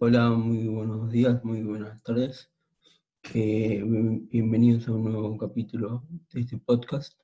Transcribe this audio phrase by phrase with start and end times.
[0.00, 2.50] Hola, muy buenos días, muy buenas tardes.
[3.32, 7.14] Eh, bienvenidos a un nuevo capítulo de este podcast,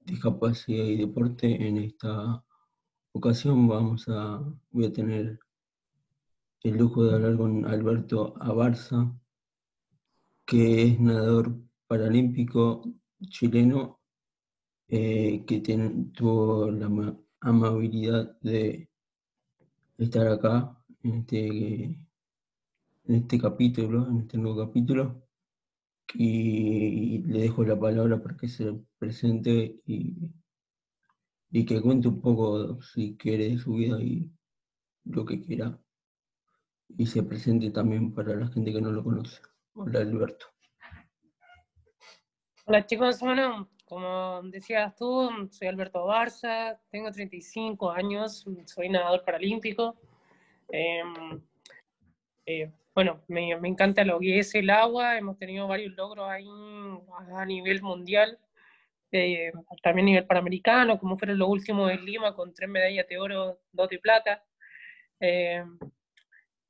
[0.00, 1.46] Discapacidad y Deporte.
[1.68, 2.42] En esta
[3.12, 5.38] ocasión vamos a, voy a tener
[6.62, 9.14] el lujo de hablar con Alberto Abarza,
[10.46, 11.54] que es nadador
[11.86, 12.82] paralímpico
[13.28, 14.00] chileno,
[14.88, 15.60] eh, que
[16.14, 18.88] tuvo la amabilidad de
[19.98, 20.76] estar acá
[21.06, 22.06] en este
[23.08, 25.22] en este capítulo, en este nuevo capítulo,
[26.14, 30.32] y le dejo la palabra para que se presente y,
[31.50, 34.30] y que cuente un poco, si quiere, de su vida y
[35.04, 35.78] lo que quiera,
[36.88, 39.40] y se presente también para la gente que no lo conoce.
[39.74, 40.46] Hola, Alberto.
[42.64, 49.96] Hola chicos, bueno, como decías tú, soy Alberto Barza, tengo 35 años, soy nadador paralímpico.
[50.68, 51.40] Em,
[52.46, 56.48] eh, bueno, me, encanta lo que es el agua, hemos tenido varios logros ahí
[57.34, 58.38] a nivel mundial,
[59.12, 63.18] eh, también a nivel panamericano, como fueron los últimos de Lima con tres medallas de
[63.18, 64.42] oro, dos de plata.
[65.20, 65.62] Eh,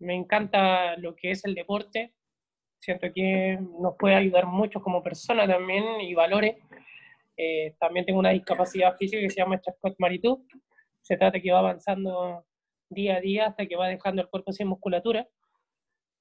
[0.00, 2.12] me encanta lo que es el deporte,
[2.81, 6.56] siento que nos puede ayudar mucho como persona también y valores.
[7.36, 10.38] Eh, también tengo una discapacidad física que se llama Chascot Maritud.
[11.03, 12.47] Se trata que va avanzando
[12.89, 15.29] día a día hasta que va dejando el cuerpo sin musculatura.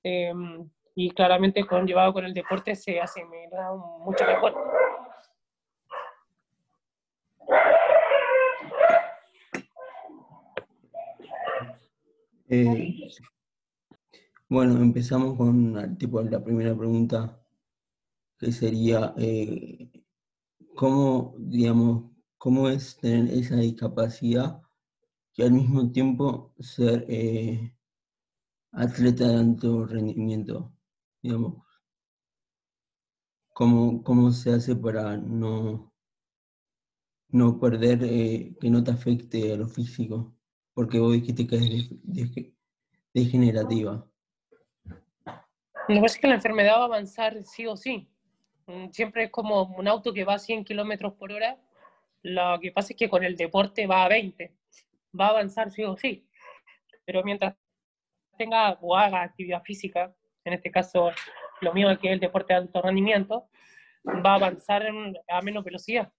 [0.03, 3.25] Em, y claramente conllevado con el deporte se hace
[3.99, 4.53] mucho mejor.
[12.47, 13.09] Eh,
[14.47, 17.41] bueno, empezamos con tipo, la primera pregunta,
[18.37, 19.89] que sería, eh,
[20.75, 24.61] ¿cómo, digamos, cómo es tener esa discapacidad
[25.37, 27.75] y al mismo tiempo ser eh,
[28.71, 30.73] atleta de alto rendimiento,
[31.21, 31.63] digamos.
[33.53, 35.93] ¿Cómo, cómo se hace para no,
[37.29, 40.35] no perder, eh, que no te afecte a lo físico?
[40.73, 41.89] Porque vos dijiste que es
[43.13, 44.09] degenerativa.
[45.87, 48.09] Lo que pasa es que la enfermedad va a avanzar sí o sí.
[48.67, 51.57] Mm, siempre es como un auto que va a 100 kilómetros por hora.
[52.23, 54.53] Lo que pasa es que con el deporte va a 20.
[55.19, 56.27] Va a avanzar sí o sí.
[57.05, 57.55] Pero mientras
[58.37, 61.11] tenga o haga actividad física, en este caso
[61.61, 63.47] lo mío que es el deporte de alto rendimiento,
[64.07, 64.85] va a avanzar
[65.29, 66.11] a menos velocidad.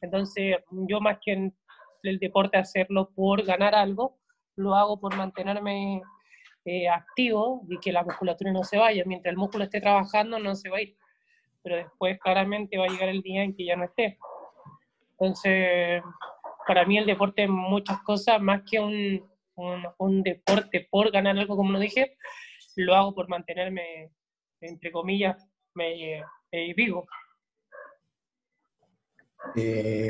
[0.00, 1.56] Entonces, yo más que en
[2.02, 4.18] el deporte hacerlo por ganar algo,
[4.56, 6.02] lo hago por mantenerme
[6.64, 9.02] eh, activo y que la musculatura no se vaya.
[9.06, 10.96] Mientras el músculo esté trabajando, no se va a ir.
[11.62, 14.18] Pero después claramente va a llegar el día en que ya no esté.
[15.12, 16.02] Entonces,
[16.66, 19.28] para mí el deporte es muchas cosas, más que un,
[19.98, 22.16] un, deporte por ganar algo, como lo dije,
[22.76, 24.12] lo hago por mantenerme,
[24.60, 25.36] entre comillas,
[25.74, 26.22] me,
[26.74, 27.06] vivo.
[29.56, 30.08] Eh,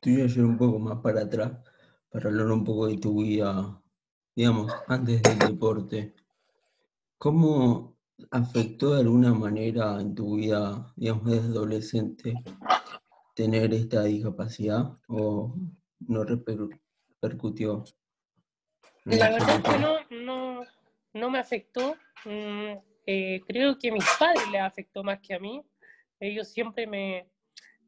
[0.00, 1.52] te voy a ir un poco más para atrás
[2.10, 3.80] para hablar un poco de tu vida,
[4.34, 6.14] digamos, antes del deporte.
[7.18, 7.98] ¿Cómo
[8.30, 12.34] afectó de alguna manera en tu vida, digamos, desde adolescente,
[13.40, 15.54] tener esta discapacidad o
[16.00, 17.84] no repercutió?
[19.06, 20.62] La verdad es que no,
[21.14, 21.96] no, me afectó.
[22.26, 22.74] Mm,
[23.06, 25.62] eh, creo que a mis padres les afectó más que a mí.
[26.20, 27.30] Ellos siempre me,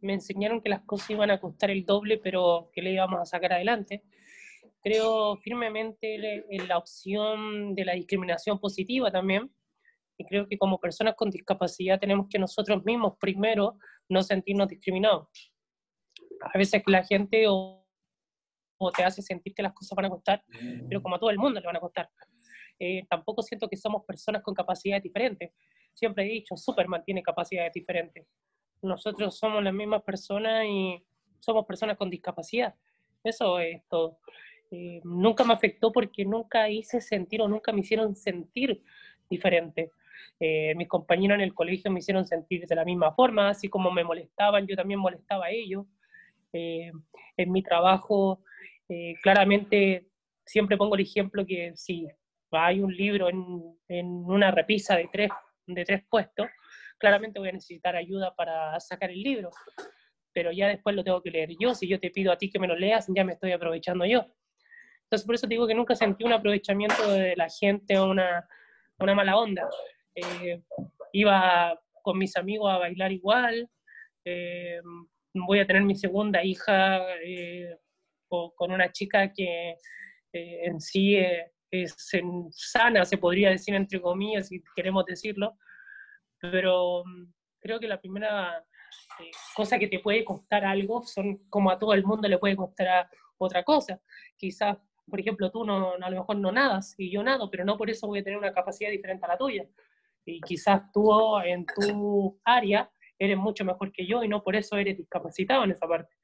[0.00, 3.26] me enseñaron que las cosas iban a costar el doble, pero que le íbamos a
[3.26, 4.02] sacar adelante.
[4.82, 6.14] Creo firmemente
[6.48, 9.50] en la opción de la discriminación positiva también.
[10.22, 13.76] Y creo que como personas con discapacidad tenemos que nosotros mismos primero
[14.08, 15.26] no sentirnos discriminados.
[16.40, 17.84] A veces la gente o
[18.96, 20.44] te hace sentir que las cosas van a costar,
[20.88, 21.02] pero mm.
[21.02, 22.08] como a todo el mundo le van a costar.
[22.78, 25.52] Eh, tampoco siento que somos personas con capacidades diferentes.
[25.92, 28.26] Siempre he dicho, Superman tiene capacidades diferentes.
[28.80, 31.04] Nosotros somos las mismas personas y
[31.38, 32.74] somos personas con discapacidad.
[33.22, 34.18] Eso es todo.
[34.70, 38.82] Eh, nunca me afectó porque nunca hice sentir o nunca me hicieron sentir
[39.28, 39.92] diferente.
[40.40, 43.90] Eh, mis compañeros en el colegio me hicieron sentir de la misma forma, así como
[43.90, 45.86] me molestaban, yo también molestaba a ellos.
[46.52, 48.42] en mi trabajo
[48.94, 50.08] eh, claramente
[50.44, 52.06] siempre pongo el ejemplo que si
[52.50, 55.30] hay un libro en, en, una repisa de tres,
[55.66, 56.46] de tres puestos,
[56.98, 59.50] claramente voy a necesitar ayuda para sacar el libro,
[60.34, 62.58] pero ya después lo tengo que leer yo, si yo te pido a ti que
[62.58, 64.26] me lo leas, ya me estoy aprovechando yo.
[65.04, 68.46] Entonces por eso digo que nunca sentí un aprovechamiento de la gente o una,
[68.98, 69.68] una mala onda.
[70.14, 70.62] Eh,
[71.12, 73.68] iba con mis amigos a bailar igual,
[74.24, 74.80] eh,
[75.34, 77.00] voy a tener mi segunda hija
[78.28, 79.76] con una chica que
[80.32, 81.52] eh, en sí eh,
[82.50, 85.58] sana, se podría decir entre comillas, si queremos decirlo,
[86.40, 88.64] pero mm, creo que la primera
[89.20, 92.56] eh, cosa que te puede costar algo son como a todo el mundo le puede
[92.56, 93.08] costar
[93.38, 94.00] otra cosa.
[94.36, 97.76] Quizás, por ejemplo, tú no, a lo mejor no nadas y yo nado, pero no
[97.76, 99.66] por eso voy a tener una capacidad diferente a la tuya.
[100.24, 101.10] Y quizás tú
[101.44, 105.72] en tu área eres mucho mejor que yo y no por eso eres discapacitado en
[105.72, 106.14] esa parte.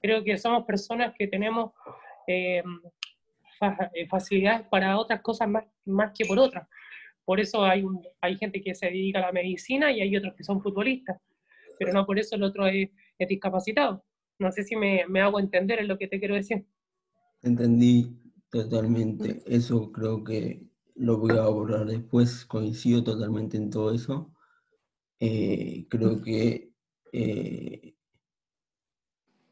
[0.00, 1.72] Creo que somos personas que tenemos
[2.26, 2.62] eh,
[3.94, 6.66] eh, facilidades para otras cosas más, más que por otras.
[7.24, 7.84] Por eso hay,
[8.20, 11.20] hay gente que se dedica a la medicina y hay otros que son futbolistas,
[11.78, 12.90] pero no por eso el otro es,
[13.28, 14.04] discapacitado.
[14.40, 16.66] No sé si me, me, hago entender en lo que te quiero decir.
[17.40, 18.18] Entendí
[18.50, 19.40] totalmente.
[19.46, 22.44] Eso creo que lo voy a abordar después.
[22.46, 24.32] Coincido totalmente en todo eso.
[25.20, 26.72] Eh, creo que
[27.12, 27.94] eh,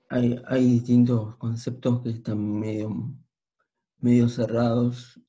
[0.09, 3.15] hay, hay, distintos conceptos que están medio
[4.01, 5.21] medio cerrados,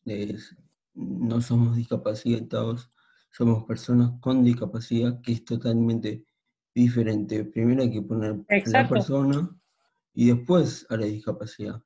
[0.93, 2.89] no somos discapacitados,
[3.31, 6.25] somos personas con discapacidad, que es totalmente
[6.73, 7.43] diferente.
[7.45, 9.49] Primero hay que poner la persona
[10.13, 11.81] y después a la discapacidad.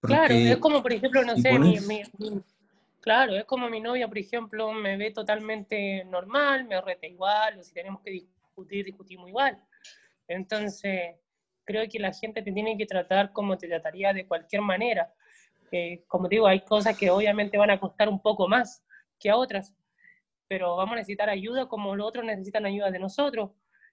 [0.00, 1.78] claro, es como, por ejemplo, no sé, mi,
[3.04, 7.62] claro, es como mi novia, por ejemplo, me ve totalmente normal, me reta igual, o
[7.62, 9.62] si tenemos que discutir, discutimos igual.
[10.26, 11.16] Entonces,
[11.64, 15.12] creo que la gente te tiene que tratar como te trataría de cualquier manera
[16.06, 18.84] como digo, hay cosas que obviamente van a costar un poco más
[19.18, 19.74] que a otras,
[20.48, 23.50] pero vamos a necesitar ayuda como los otros necesitan ayuda de nosotros.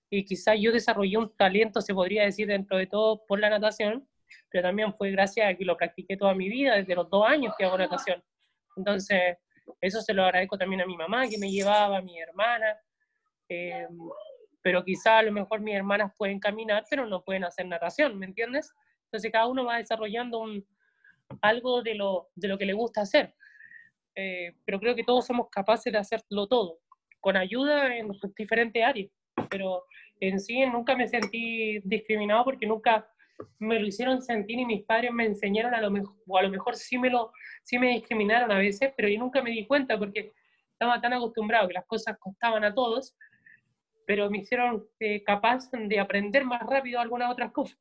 [0.09, 4.07] Y quizás yo desarrollé un talento, se podría decir, dentro de todo por la natación,
[4.49, 7.53] pero también fue gracias a que lo practiqué toda mi vida, desde los dos años
[7.57, 8.21] que hago natación.
[8.75, 9.37] Entonces,
[9.79, 12.77] eso se lo agradezco también a mi mamá que me llevaba, a mi hermana.
[13.49, 13.87] Eh,
[14.61, 18.25] pero quizá a lo mejor mis hermanas pueden caminar, pero no pueden hacer natación, ¿me
[18.25, 18.73] entiendes?
[19.05, 20.45] Entonces cada uno va desarrollando
[21.41, 23.33] algo de lo, de lo que le gusta hacer.
[24.15, 26.79] Eh, pero creo que todos somos capaces de hacerlo todo,
[27.19, 29.09] con ayuda en diferentes áreas.
[29.49, 29.85] Pero
[30.19, 33.10] en sí nunca me sentí discriminado porque nunca
[33.59, 36.49] me lo hicieron sentir y mis padres me enseñaron a lo mejor, o a lo
[36.49, 37.31] mejor sí me, lo,
[37.63, 40.31] sí me discriminaron a veces, pero yo nunca me di cuenta porque
[40.71, 43.15] estaba tan acostumbrado que las cosas costaban a todos,
[44.05, 47.77] pero me hicieron eh, capaz de aprender más rápido algunas otras cosas.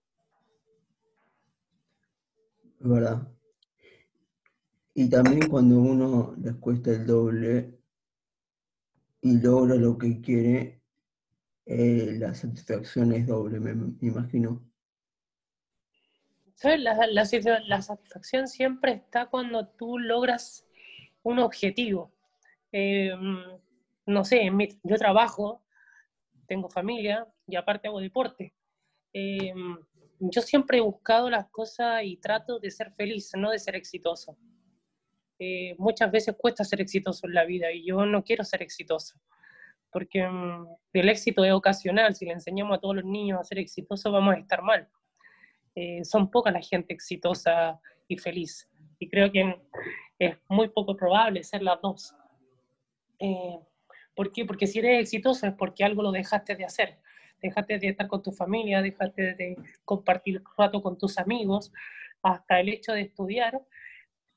[2.78, 3.26] ¿Verdad?
[4.94, 7.78] Y también cuando uno les cuesta el doble
[9.22, 10.82] y logra lo que quiere,
[11.66, 13.70] eh, la satisfacción es doble, me,
[14.00, 14.69] imagino.
[16.60, 16.78] ¿Sabes?
[16.82, 20.68] La, satisfacción siempre está cuando tú logras
[21.22, 22.12] un objetivo.
[22.70, 23.14] Eh,
[24.04, 24.50] no sé,
[24.82, 25.64] yo trabajo,
[26.46, 28.52] tengo familia y aparte hago deporte.
[29.14, 29.54] Eh,
[30.18, 34.36] yo siempre he buscado las cosas y trato de ser feliz, no de ser exitoso.
[35.38, 39.18] Eh, muchas veces cuesta ser exitoso en la vida y yo no quiero ser exitoso,
[39.90, 43.60] porque mm, el éxito es ocasional, si le enseñamos a todos los niños a ser
[43.60, 44.86] exitosos vamos a estar mal.
[45.74, 48.68] Eh, son pocas la gente exitosa y feliz,
[48.98, 49.60] y creo que
[50.18, 52.14] es muy poco probable ser las dos.
[53.18, 53.58] Eh,
[54.14, 54.44] ¿Por qué?
[54.44, 56.98] Porque si eres exitoso es porque algo lo dejaste de hacer.
[57.40, 61.72] Dejaste de estar con tu familia, dejaste de compartir rato con tus amigos,
[62.22, 63.62] hasta el hecho de estudiar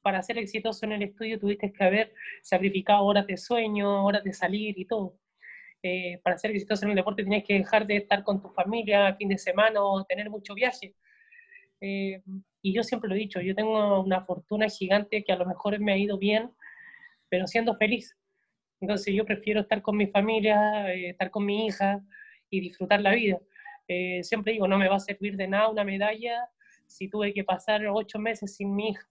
[0.04, 2.14] para ser exitoso en el estudio tuviste que haber
[2.44, 5.18] sacrificado horas de sueño, horas de salir y todo.
[5.82, 9.16] Eh, para ser exitoso en el deporte tienes que dejar de estar con tu familia
[9.16, 10.94] fin de semana o tener mucho viaje.
[11.86, 12.22] Eh,
[12.62, 15.78] y yo siempre lo he dicho, yo tengo una fortuna gigante que a lo mejor
[15.80, 16.52] me ha ido bien,
[17.30, 18.16] pero siendo feliz.
[18.80, 22.02] Entonces yo prefiero estar con mi familia, eh, estar con mi hija
[22.50, 23.40] y disfrutar la vida.
[24.22, 26.50] siempre digo, no me va a servir de nada una medalla
[26.88, 29.08] si tuve que pasar ocho meses sin mi hija.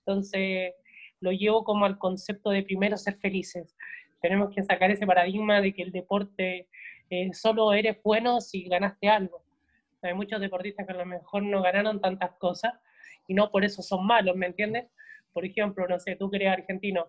[0.00, 0.74] Entonces,
[1.20, 3.76] lo llevo como al concepto de primero ser felices.
[4.20, 6.68] Tenemos que sacar ese paradigma de que el deporte
[7.10, 9.42] eh, solo eres bueno si ganaste algo.
[10.02, 12.72] Hay muchos deportistas que a lo mejor no ganaron tantas cosas
[13.26, 14.86] y no por eso son malos, ¿me entiendes?
[15.32, 17.06] Por ejemplo, no sé, tú eres argentino,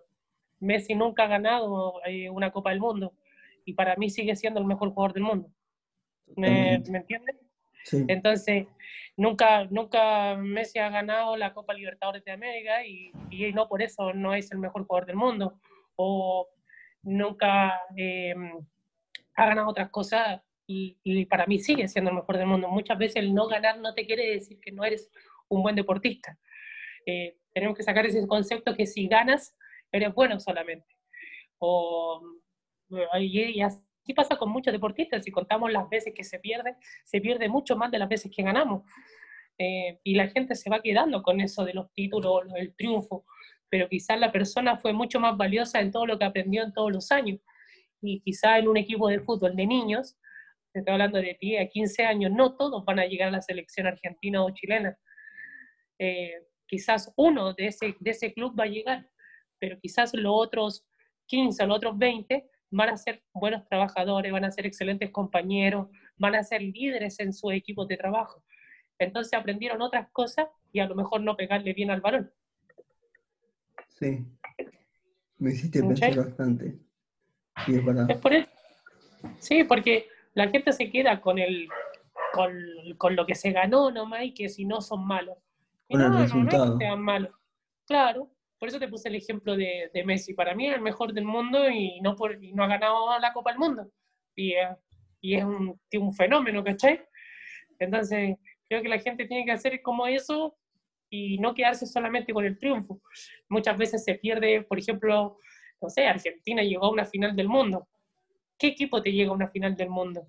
[0.60, 3.14] Messi nunca ha ganado eh, una Copa del Mundo
[3.64, 5.50] y para mí sigue siendo el mejor jugador del mundo.
[6.36, 7.36] ¿Me, ¿me entiendes?
[7.90, 8.66] Entonces,
[9.16, 14.12] nunca, nunca Messi ha ganado la Copa Libertadores de América y, y no por eso
[14.12, 15.58] no es el mejor jugador del mundo.
[15.96, 16.48] O
[17.02, 18.34] nunca eh,
[19.34, 22.68] ha ganado otras cosas y, y, para mí sigue siendo el mejor del mundo.
[22.68, 25.10] Muchas veces el no ganar no te quiere decir que no eres
[25.48, 26.38] un buen deportista.
[27.06, 29.56] Eh, tenemos que sacar ese concepto que si ganas,
[29.90, 30.86] eres bueno solamente.
[31.58, 32.22] O,
[33.18, 33.62] y, y
[34.02, 37.76] Así pasa con muchos deportistas, si contamos las veces que se pierde, se pierde mucho
[37.76, 38.82] más de las veces que ganamos.
[39.58, 43.24] Eh, y la gente se va quedando con eso de los títulos, el triunfo.
[43.68, 46.92] pero quizás la persona fue mucho más valiosa en todo lo que aprendió en todos
[46.92, 47.40] los años.
[48.00, 50.16] Y quizás en un equipo de fútbol de niños,
[50.74, 53.86] estoy hablando de 10 a 15 años, no todos van a llegar a la selección
[53.86, 54.96] argentina o chilena.
[55.98, 56.34] Eh,
[56.66, 59.08] quizás uno de ese, de ese club va a llegar,
[59.58, 60.86] pero quizás los otros
[61.26, 65.88] 15 o los otros 20 van a ser buenos trabajadores, van a ser excelentes compañeros,
[66.16, 68.42] van a ser líderes en su equipo de trabajo.
[68.98, 72.32] Entonces aprendieron otras cosas y a lo mejor no pegarle bien al balón.
[73.88, 74.24] Sí,
[75.38, 76.78] me hiciste pensar bastante.
[77.66, 78.32] Sí, por
[79.38, 81.68] Sí, porque la gente se queda con el
[82.32, 85.36] con, lo que se ganó nomás y que si no son malos.
[85.90, 86.66] con el resultado.
[86.66, 87.32] No, sean malos.
[87.86, 90.34] Claro, por eso te puse el ejemplo de, Messi.
[90.34, 93.50] Para mí es el mejor del mundo y no, por, no ha ganado la Copa
[93.50, 93.90] del Mundo.
[94.34, 94.76] Y, eh,
[95.20, 97.02] y es un, un fenómeno, ¿cachai?
[97.78, 98.36] Entonces,
[98.68, 100.56] creo que la gente tiene que hacer como eso
[101.10, 103.02] y no quedarse solamente con el triunfo.
[103.48, 105.38] Muchas veces se pierde, por ejemplo,
[105.80, 107.86] no sé, Argentina llegó a una final del mundo.
[108.58, 110.26] ¿Qué equipo te llega a una final del mundo?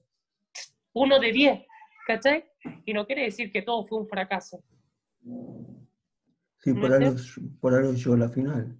[0.93, 1.65] Uno de diez,
[2.07, 2.45] ¿cachai?
[2.85, 4.63] Y no quiere decir que todo fue un fracaso.
[6.59, 7.15] Sí, por, algo,
[7.59, 8.77] por algo llegó a la final.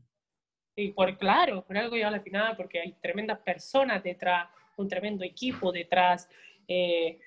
[0.76, 4.48] Sí, por, claro, por algo llegó a la final, porque hay tremendas personas detrás,
[4.78, 6.28] un tremendo equipo detrás.
[6.68, 7.20] Eh,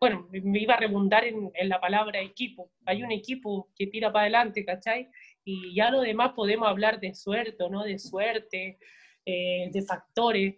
[0.00, 2.70] bueno, me iba a redundar en, la palabra equipo.
[2.84, 5.08] Hay un equipo que tira para adelante, ¿cachai?
[5.44, 7.84] Y ya lo demás podemos hablar de suerte, ¿no?
[7.84, 8.78] De suerte,
[9.24, 10.56] eh, de factores,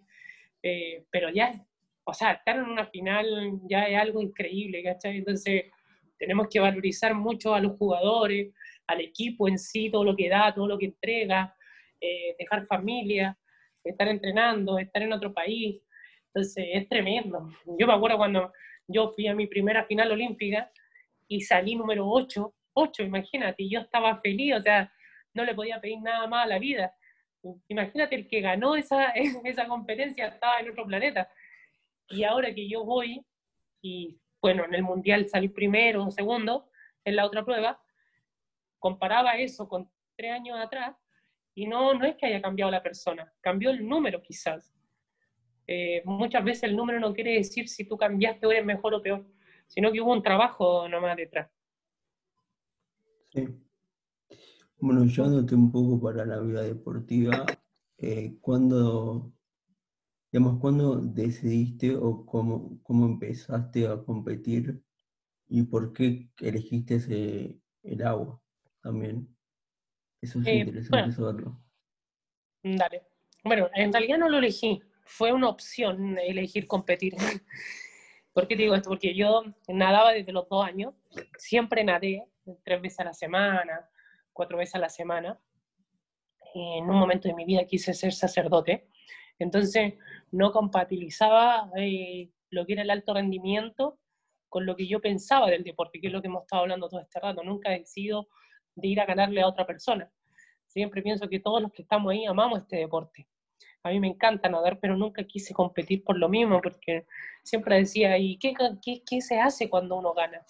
[0.63, 1.53] eh, pero ya,
[2.03, 5.17] o sea, estar en una final ya es algo increíble, ¿cachai?
[5.17, 5.65] Entonces,
[6.17, 8.53] tenemos que valorizar mucho a los jugadores,
[8.87, 11.55] al equipo en sí, todo lo que da, todo lo que entrega,
[11.99, 13.37] eh, dejar familia,
[13.83, 15.81] estar entrenando, estar en otro país.
[16.27, 17.49] Entonces es tremendo.
[17.79, 18.51] Yo me acuerdo cuando
[18.87, 20.71] yo fui a mi primera final olímpica
[21.27, 24.91] y salí número 8, 8, imagínate, y yo estaba feliz, o sea,
[25.33, 26.93] no le podía pedir nada más a la vida.
[27.67, 29.09] Imagínate el que ganó esa,
[29.43, 31.29] esa competencia estaba en otro planeta.
[32.09, 33.25] Y ahora que yo voy
[33.81, 36.69] y bueno, en el mundial salí primero o segundo
[37.05, 37.79] en la otra prueba,
[38.79, 40.95] comparaba eso con tres años atrás
[41.53, 44.73] y no, no es que haya cambiado la persona, cambió el número quizás.
[45.67, 49.01] Eh, muchas veces el número no quiere decir si tú cambiaste o eres mejor o
[49.01, 49.25] peor,
[49.67, 51.49] sino que hubo un trabajo nomás detrás.
[53.29, 53.47] Sí.
[54.81, 57.45] Bueno, llevándote un poco para la vida deportiva,
[57.99, 59.31] eh, ¿cuándo
[60.31, 64.81] digamos, ¿cuándo decidiste o cómo, cómo empezaste a competir
[65.47, 68.41] y por qué elegiste ese, el agua
[68.81, 69.27] también?
[70.21, 71.61] Eso es eh, interesante saberlo.
[72.63, 73.03] Dale.
[73.43, 77.15] Bueno, en realidad no lo elegí, fue una opción elegir competir.
[78.33, 78.89] ¿Por qué te digo esto?
[78.89, 80.93] Porque yo nadaba desde los dos años,
[81.37, 82.25] siempre nadé
[82.63, 83.89] tres veces a la semana,
[84.33, 85.39] cuatro veces a la semana.
[86.53, 88.87] En un momento de mi vida quise ser sacerdote,
[89.39, 89.93] entonces
[90.31, 93.97] no compatibilizaba eh, lo que era el alto rendimiento
[94.49, 96.99] con lo que yo pensaba del deporte, que es lo que hemos estado hablando todo
[96.99, 97.41] este rato.
[97.41, 98.27] Nunca he decidido
[98.75, 100.11] de ir a ganarle a otra persona.
[100.67, 103.27] Siempre pienso que todos los que estamos ahí amamos este deporte.
[103.83, 107.05] A mí me encanta nadar, pero nunca quise competir por lo mismo, porque
[107.43, 110.45] siempre decía, ¿y qué, qué, qué se hace cuando uno gana?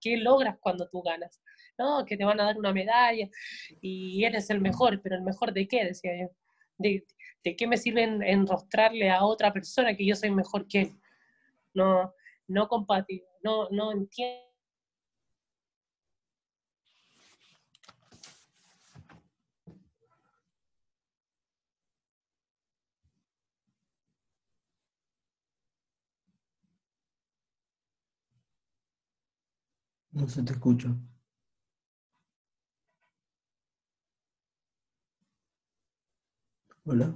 [0.00, 1.40] ¿Qué logras cuando tú ganas?
[1.78, 3.28] No, que te van a dar una medalla
[3.80, 6.28] y eres el mejor, pero el mejor de qué, decía yo.
[6.78, 7.04] De,
[7.44, 10.92] ¿de qué me sirve enrostrarle a otra persona que yo soy mejor que él?
[11.74, 12.14] No,
[12.48, 14.42] no compatible, no, no entiendo.
[30.12, 30.96] No se te escucha.
[36.86, 37.14] Hola.